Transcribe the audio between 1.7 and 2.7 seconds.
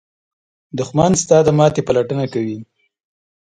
پلټنه کوي